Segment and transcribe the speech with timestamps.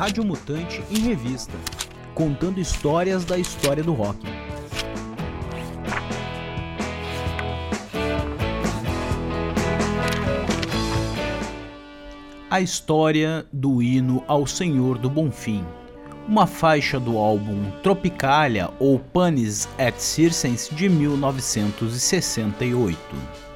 [0.00, 1.52] Rádio Mutante em Revista,
[2.14, 4.26] contando histórias da história do rock.
[12.48, 15.62] A história do hino ao Senhor do Bonfim,
[16.26, 23.49] uma faixa do álbum Tropicalia ou Panis et Circens de 1968.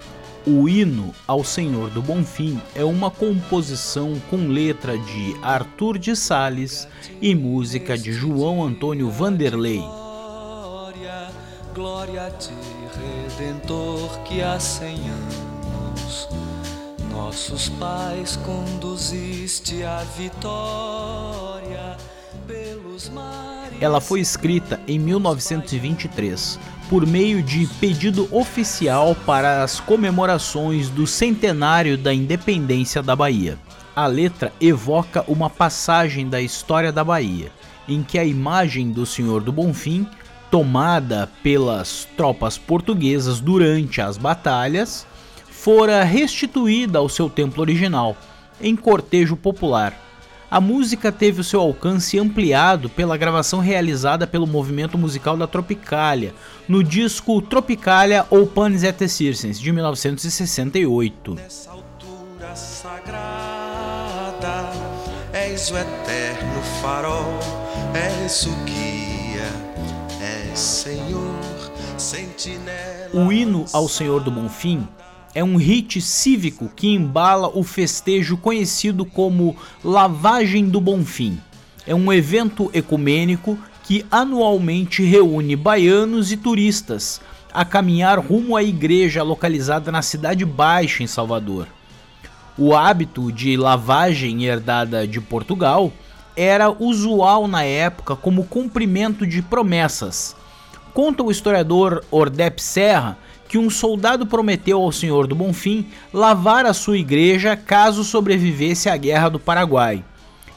[0.46, 6.86] O hino ao Senhor do Bonfim é uma composição com letra de Arthur de Sales
[7.20, 9.78] e música de João Antônio Vanderlei.
[9.80, 11.30] Glória,
[11.74, 12.52] glória a ti,
[13.38, 16.28] Redentor, que há cem anos
[17.10, 21.96] nossos pais conduziste à vitória.
[23.80, 26.58] Ela foi escrita em 1923
[26.88, 33.58] por meio de pedido oficial para as comemorações do centenário da independência da Bahia.
[33.96, 37.50] A letra evoca uma passagem da história da Bahia,
[37.88, 40.06] em que a imagem do Senhor do Bonfim,
[40.50, 45.06] tomada pelas tropas portuguesas durante as batalhas,
[45.50, 48.16] fora restituída ao seu templo original,
[48.60, 49.98] em cortejo popular
[50.50, 56.34] a música teve o seu alcance ampliado pela gravação realizada pelo movimento musical da Tropicália,
[56.68, 61.34] no disco Tropicália ou Panis et Circens, de 1968.
[61.34, 63.34] Nessa altura sagrada,
[65.32, 67.38] és o eterno farol,
[67.94, 69.48] és o guia,
[70.20, 73.10] és Senhor, sentinela.
[73.12, 74.86] O hino ao Senhor do Bonfim
[75.34, 81.40] é um rite cívico que embala o festejo conhecido como Lavagem do Bonfim.
[81.86, 87.20] É um evento ecumênico que anualmente reúne baianos e turistas
[87.52, 91.66] a caminhar rumo à igreja localizada na Cidade Baixa, em Salvador.
[92.56, 95.92] O hábito de lavagem herdada de Portugal
[96.36, 100.34] era usual na época como cumprimento de promessas.
[100.92, 103.18] Conta o historiador Ordep Serra
[103.54, 108.96] que um soldado prometeu ao Senhor do Bonfim lavar a sua igreja caso sobrevivesse à
[108.96, 110.04] Guerra do Paraguai.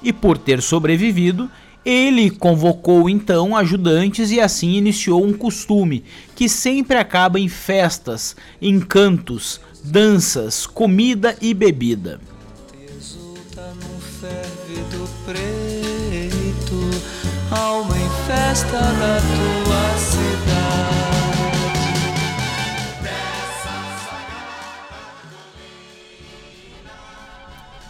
[0.02, 1.48] E por ter sobrevivido,
[1.86, 6.04] ele convocou então ajudantes e assim iniciou um costume
[6.36, 12.20] que sempre acaba em festas, encantos, danças, comida e bebida.
[17.52, 19.57] Alma em festa da tua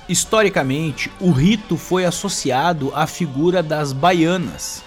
[0.10, 4.82] Historicamente, o rito foi associado à figura das baianas,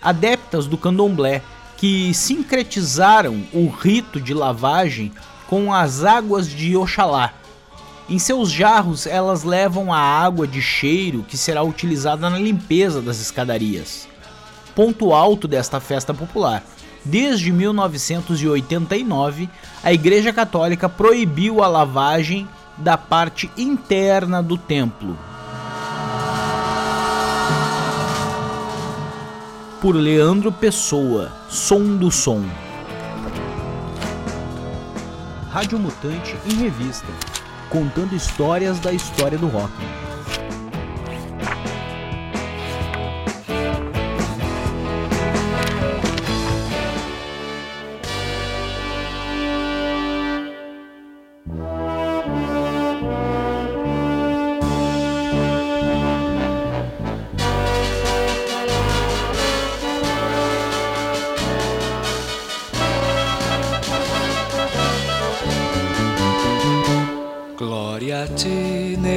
[0.00, 1.42] adeptas do candomblé,
[1.76, 5.12] que sincretizaram o rito de lavagem
[5.46, 7.34] com as águas de Oxalá.
[8.08, 13.20] Em seus jarros, elas levam a água de cheiro que será utilizada na limpeza das
[13.20, 14.08] escadarias.
[14.74, 16.64] Ponto alto desta festa popular.
[17.04, 19.50] Desde 1989,
[19.82, 25.16] a Igreja Católica proibiu a lavagem da parte interna do templo.
[29.80, 32.44] Por Leandro Pessoa, Som do Som.
[35.50, 37.08] Rádio Mutante em Revista,
[37.68, 39.72] contando histórias da história do rock.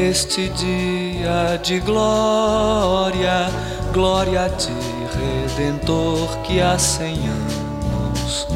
[0.06, 3.50] Neste dia de glória,
[3.92, 4.72] glória a ti,
[5.58, 8.48] Redentor, que há cem anos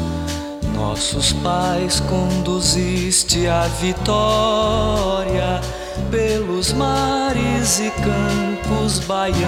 [0.76, 5.60] nossos pais conduziste à vitória
[6.08, 9.40] pelos mares e campos baianos.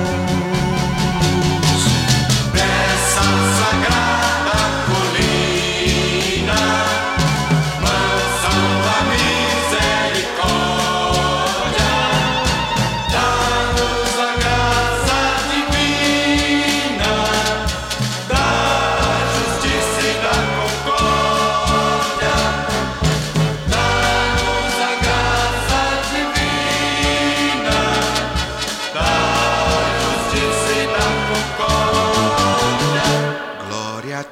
[2.53, 3.23] Dessa
[3.59, 4.42] sagrada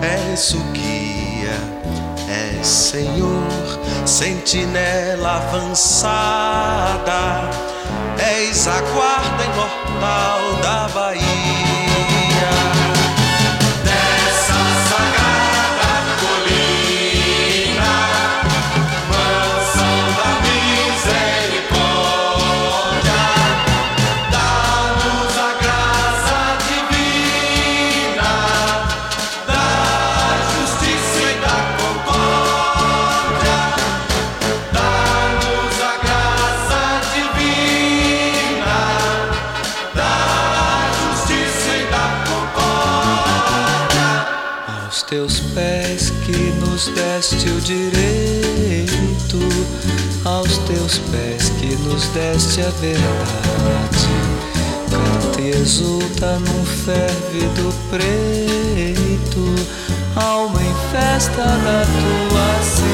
[0.00, 1.58] és o guia,
[2.26, 7.20] és Senhor, sentinela avançada,
[8.16, 11.23] és a guarda imortal da Bahia.
[45.14, 49.38] Teus pés que nos deste o direito,
[50.24, 54.08] aos teus pés que nos deste a verdade.
[54.90, 59.54] Canta e exulta num fervido preto,
[60.16, 62.93] alma em festa da tua cidade.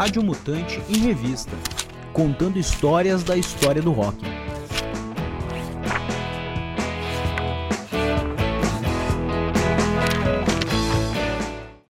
[0.00, 1.54] Rádio Mutante em Revista,
[2.14, 4.16] contando histórias da história do rock.